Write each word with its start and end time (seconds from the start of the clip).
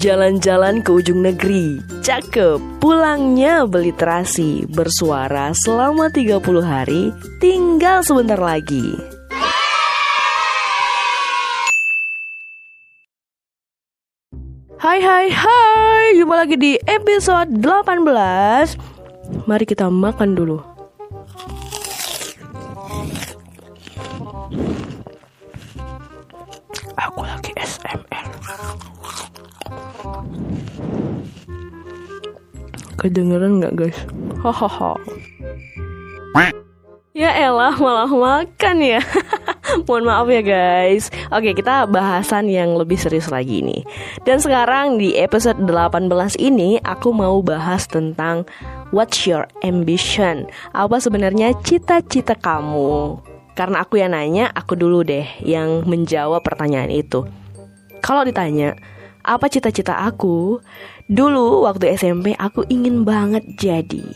Jalan-jalan 0.00 0.80
ke 0.80 0.90
ujung 0.96 1.20
negeri, 1.20 1.76
cakep, 2.00 2.56
pulangnya 2.80 3.68
beli 3.68 3.92
terasi, 3.92 4.64
bersuara 4.70 5.52
selama 5.52 6.08
30 6.08 6.40
hari, 6.64 7.12
tinggal 7.36 8.00
sebentar 8.00 8.40
lagi. 8.40 8.96
Hai 14.80 15.04
hai 15.04 15.28
hai, 15.28 16.16
jumpa 16.16 16.34
lagi 16.40 16.56
di 16.56 16.72
episode 16.88 17.52
18 17.60 18.80
Mari 19.44 19.68
kita 19.68 19.92
makan 19.92 20.32
dulu 20.32 20.69
Kedengeran 33.00 33.64
nggak 33.64 33.74
guys? 33.80 33.98
Hahaha. 34.44 34.92
Ya 37.10 37.34
elah 37.34 37.74
malah 37.74 38.06
makan 38.06 38.76
ya 38.86 39.02
Mohon 39.90 40.04
maaf 40.06 40.28
ya 40.30 40.46
guys 40.46 41.10
Oke 41.34 41.58
kita 41.58 41.90
bahasan 41.90 42.46
yang 42.46 42.78
lebih 42.78 42.94
serius 42.94 43.26
lagi 43.26 43.66
nih 43.66 43.82
Dan 44.22 44.38
sekarang 44.38 44.94
di 44.94 45.18
episode 45.18 45.58
18 45.58 46.06
ini 46.38 46.78
Aku 46.86 47.10
mau 47.10 47.42
bahas 47.42 47.90
tentang 47.90 48.46
What's 48.94 49.26
your 49.26 49.50
ambition? 49.66 50.46
Apa 50.70 51.02
sebenarnya 51.02 51.50
cita-cita 51.66 52.38
kamu? 52.38 53.18
Karena 53.58 53.82
aku 53.82 53.98
yang 53.98 54.14
nanya, 54.14 54.46
aku 54.54 54.78
dulu 54.78 55.02
deh 55.02 55.26
yang 55.42 55.82
menjawab 55.90 56.46
pertanyaan 56.46 56.94
itu 56.94 57.26
Kalau 58.06 58.22
ditanya, 58.22 58.78
apa 59.20 59.52
cita-cita 59.52 59.98
aku? 59.98 60.62
Dulu 61.10 61.66
waktu 61.66 61.98
SMP 61.98 62.38
aku 62.38 62.62
ingin 62.70 63.02
banget 63.02 63.42
jadi. 63.58 64.06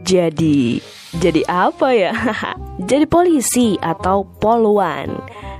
Jadi 0.00 0.80
Jadi 1.20 1.44
apa 1.44 1.92
ya? 1.92 2.16
jadi 2.88 3.04
polisi 3.04 3.76
atau 3.84 4.24
poluan. 4.40 5.12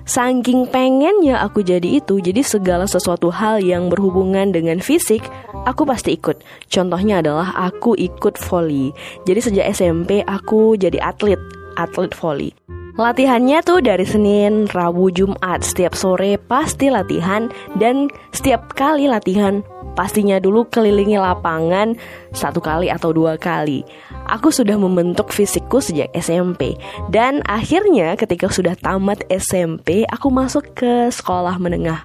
Saking 0.08 0.72
pengennya 0.72 1.44
aku 1.44 1.60
jadi 1.60 2.00
itu 2.00 2.16
Jadi 2.24 2.40
segala 2.40 2.88
sesuatu 2.88 3.28
hal 3.28 3.60
yang 3.60 3.92
berhubungan 3.92 4.48
dengan 4.48 4.80
fisik 4.80 5.20
Aku 5.68 5.84
pasti 5.84 6.16
ikut. 6.16 6.40
Contohnya 6.72 7.20
adalah 7.20 7.52
aku 7.52 7.92
ikut 7.92 8.40
volley 8.48 8.88
Jadi 9.28 9.40
sejak 9.44 9.68
SMP 9.76 10.24
aku 10.24 10.80
jadi 10.80 10.96
atlet 11.04 11.36
Atlet 11.76 12.16
volley 12.16 12.56
Latihannya 12.98 13.62
tuh 13.62 13.78
dari 13.78 14.02
Senin, 14.02 14.66
Rabu, 14.66 15.14
Jumat. 15.14 15.62
Setiap 15.62 15.94
sore 15.94 16.34
pasti 16.34 16.90
latihan 16.90 17.46
Dan 17.78 18.10
setiap 18.34 18.74
kali 18.74 19.06
latihan 19.06 19.62
Pastinya 19.94 20.42
dulu 20.42 20.66
kelilingi 20.66 21.14
lapangan 21.14 21.94
Satu 22.34 22.58
kali 22.58 22.90
atau 22.90 23.14
dua 23.14 23.38
kali. 23.38 23.86
Aku 24.26 24.50
sudah 24.50 24.74
membentuk 24.74 25.30
fisikku 25.30 25.78
sejak 25.78 26.10
SMP 26.10 26.74
Dan 27.06 27.38
akhirnya 27.46 28.18
ketika 28.18 28.50
sudah 28.50 28.74
tamat 28.74 29.22
SMP 29.30 30.02
Aku 30.10 30.34
masuk 30.34 30.66
ke 30.74 31.14
sekolah 31.14 31.54
menengah 31.62 32.02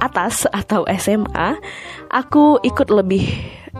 atas 0.00 0.48
atau 0.48 0.88
SMA 0.96 1.60
Aku 2.08 2.56
ikut 2.64 2.88
lebih 2.88 3.28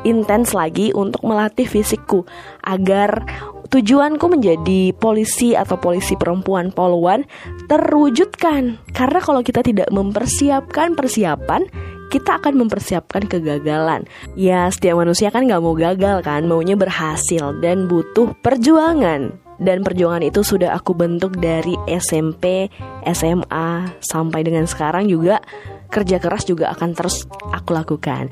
intens 0.06 0.54
lagi 0.54 0.94
untuk 0.94 1.24
melatih 1.26 1.66
fisikku 1.66 2.22
agar 2.62 3.24
tujuanku 3.68 4.26
menjadi 4.28 4.92
polisi 4.96 5.52
atau 5.52 5.76
polisi 5.76 6.16
perempuan 6.16 6.72
poluan 6.72 7.24
terwujudkan. 7.68 8.80
Karena 8.92 9.20
kalau 9.20 9.40
kita 9.44 9.60
tidak 9.60 9.88
mempersiapkan 9.92 10.96
persiapan, 10.96 11.68
kita 12.08 12.40
akan 12.40 12.64
mempersiapkan 12.64 13.28
kegagalan. 13.28 14.08
Ya, 14.32 14.66
setiap 14.72 15.04
manusia 15.04 15.28
kan 15.28 15.44
gak 15.44 15.60
mau 15.60 15.76
gagal 15.76 16.24
kan, 16.24 16.48
maunya 16.48 16.74
berhasil 16.74 17.52
dan 17.60 17.86
butuh 17.86 18.32
perjuangan. 18.40 19.36
Dan 19.58 19.82
perjuangan 19.82 20.22
itu 20.22 20.46
sudah 20.46 20.70
aku 20.70 20.94
bentuk 20.94 21.34
dari 21.42 21.74
SMP, 21.90 22.70
SMA, 23.02 23.90
sampai 23.98 24.40
dengan 24.46 24.70
sekarang 24.70 25.10
juga 25.10 25.42
kerja 25.90 26.22
keras 26.22 26.46
juga 26.46 26.70
akan 26.70 26.94
terus 26.94 27.26
aku 27.50 27.74
lakukan. 27.74 28.30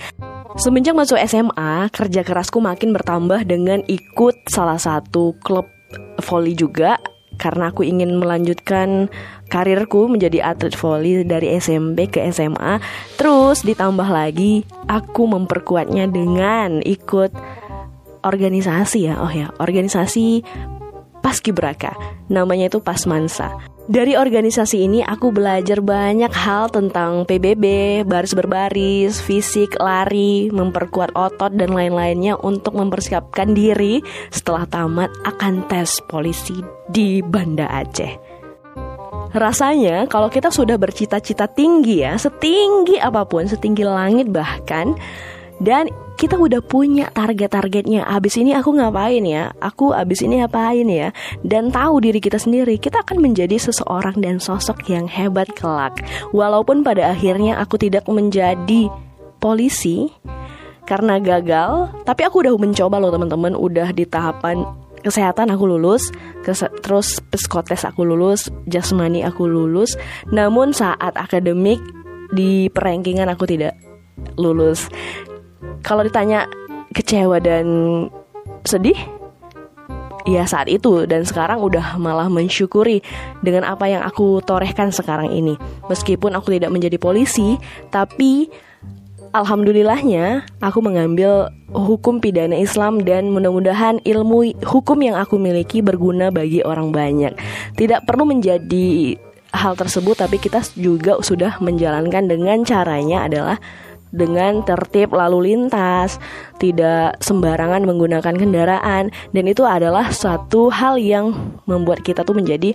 Semenjak 0.55 0.95
masuk 0.95 1.19
SMA, 1.27 1.91
kerja 1.91 2.23
kerasku 2.23 2.63
makin 2.63 2.95
bertambah 2.95 3.43
dengan 3.43 3.83
ikut 3.91 4.47
salah 4.47 4.79
satu 4.79 5.35
klub 5.43 5.67
volley 6.23 6.55
juga 6.55 7.03
karena 7.37 7.69
aku 7.75 7.85
ingin 7.85 8.17
melanjutkan 8.17 9.11
karirku 9.53 10.09
menjadi 10.09 10.55
atlet 10.55 10.73
volley 10.79 11.27
dari 11.27 11.59
SMP 11.59 12.07
ke 12.07 12.23
SMA. 12.31 12.79
Terus 13.19 13.67
ditambah 13.67 14.09
lagi 14.09 14.63
aku 14.87 15.27
memperkuatnya 15.29 16.09
dengan 16.09 16.81
ikut 16.81 17.35
organisasi 18.25 18.99
ya. 19.11 19.19
Oh 19.21 19.31
ya, 19.31 19.53
organisasi 19.61 20.43
Paskibraka. 21.27 21.99
Namanya 22.31 22.71
itu 22.71 22.79
Pasmansa. 22.79 23.59
Dari 23.87 24.15
organisasi 24.15 24.83
ini 24.83 25.03
aku 25.03 25.35
belajar 25.35 25.83
banyak 25.83 26.31
hal 26.31 26.71
tentang 26.71 27.27
PBB, 27.27 28.03
baris 28.07 28.35
berbaris, 28.35 29.19
fisik, 29.19 29.75
lari, 29.79 30.51
memperkuat 30.55 31.15
otot 31.15 31.55
dan 31.55 31.75
lain-lainnya 31.75 32.39
untuk 32.39 32.79
mempersiapkan 32.79 33.55
diri 33.55 34.03
setelah 34.31 34.67
tamat 34.71 35.11
akan 35.27 35.67
tes 35.71 36.03
polisi 36.07 36.59
di 36.91 37.23
Banda 37.23 37.71
Aceh. 37.71 38.11
Rasanya 39.35 40.07
kalau 40.11 40.31
kita 40.31 40.51
sudah 40.51 40.79
bercita-cita 40.79 41.51
tinggi 41.51 42.07
ya, 42.07 42.19
setinggi 42.19 43.03
apa 43.03 43.27
pun, 43.27 43.47
setinggi 43.47 43.87
langit 43.87 44.31
bahkan, 44.31 44.99
dan 45.63 45.91
kita 46.17 46.41
udah 46.41 46.65
punya 46.65 47.13
target-targetnya. 47.13 48.09
Abis 48.09 48.41
ini 48.41 48.57
aku 48.57 48.73
ngapain 48.73 49.21
ya? 49.23 49.53
Aku 49.61 49.93
abis 49.93 50.25
ini 50.25 50.41
ngapain 50.41 50.89
ya? 50.89 51.13
Dan 51.45 51.69
tahu 51.69 52.01
diri 52.01 52.19
kita 52.19 52.41
sendiri 52.41 52.81
kita 52.81 53.05
akan 53.05 53.21
menjadi 53.21 53.61
seseorang 53.61 54.17
dan 54.25 54.41
sosok 54.41 54.89
yang 54.89 55.05
hebat 55.05 55.53
kelak. 55.53 56.01
Walaupun 56.33 56.81
pada 56.81 57.13
akhirnya 57.13 57.61
aku 57.61 57.77
tidak 57.77 58.09
menjadi 58.09 58.89
polisi 59.39 60.09
karena 60.89 61.21
gagal 61.21 61.93
tapi 62.09 62.25
aku 62.25 62.41
udah 62.49 62.57
mencoba 62.57 62.97
loh 62.97 63.13
teman-teman. 63.13 63.53
Udah 63.53 63.93
di 63.93 64.09
tahapan 64.09 64.65
kesehatan 65.05 65.53
aku 65.55 65.71
lulus 65.71 66.11
terus 66.83 67.23
psikotes 67.31 67.87
aku 67.87 68.09
lulus 68.09 68.49
jasmani 68.65 69.21
aku 69.21 69.45
lulus. 69.45 70.01
Namun 70.33 70.73
saat 70.73 71.13
akademik 71.13 71.79
di 72.33 72.73
perankingan 72.73 73.29
aku 73.29 73.45
tidak 73.45 73.77
lulus 74.41 74.89
kalau 75.81 76.03
ditanya 76.05 76.49
kecewa 76.93 77.39
dan 77.43 77.67
sedih 78.67 78.97
ya 80.27 80.43
saat 80.43 80.67
itu 80.67 81.07
dan 81.07 81.23
sekarang 81.23 81.63
udah 81.63 81.95
malah 82.03 82.27
mensyukuri 82.27 83.01
dengan 83.41 83.63
apa 83.63 83.87
yang 83.87 84.03
aku 84.03 84.43
torehkan 84.43 84.91
sekarang 84.91 85.31
ini. 85.31 85.55
Meskipun 85.87 86.35
aku 86.35 86.59
tidak 86.59 86.75
menjadi 86.75 86.99
polisi, 86.99 87.55
tapi 87.95 88.51
alhamdulillahnya 89.31 90.43
aku 90.59 90.83
mengambil 90.83 91.49
hukum 91.71 92.19
pidana 92.19 92.59
Islam 92.59 93.07
dan 93.07 93.31
mudah-mudahan 93.31 94.03
ilmu 94.03 94.59
hukum 94.67 94.99
yang 94.99 95.15
aku 95.15 95.39
miliki 95.39 95.79
berguna 95.81 96.35
bagi 96.35 96.61
orang 96.67 96.91
banyak. 96.91 97.33
Tidak 97.79 98.03
perlu 98.03 98.27
menjadi 98.27 99.15
hal 99.55 99.79
tersebut 99.79 100.19
tapi 100.19 100.37
kita 100.43 100.61
juga 100.77 101.23
sudah 101.23 101.63
menjalankan 101.63 102.29
dengan 102.29 102.67
caranya 102.67 103.25
adalah 103.25 103.57
dengan 104.17 104.65
tertib 104.65 105.13
lalu 105.13 105.53
lintas, 105.53 106.17
tidak 106.57 107.21
sembarangan 107.21 107.85
menggunakan 107.85 108.35
kendaraan 108.35 109.13
dan 109.13 109.45
itu 109.45 109.63
adalah 109.63 110.09
suatu 110.09 110.73
hal 110.73 110.97
yang 110.97 111.37
membuat 111.69 112.01
kita 112.01 112.25
tuh 112.25 112.35
menjadi 112.35 112.73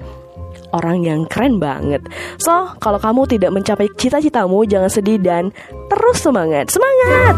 orang 0.71 1.03
yang 1.03 1.21
keren 1.27 1.59
banget. 1.59 2.01
So, 2.39 2.71
kalau 2.79 2.99
kamu 3.01 3.27
tidak 3.27 3.51
mencapai 3.51 3.91
cita-citamu, 3.99 4.63
jangan 4.67 4.91
sedih 4.91 5.19
dan 5.19 5.51
terus 5.91 6.23
semangat. 6.23 6.71
Semangat! 6.71 7.33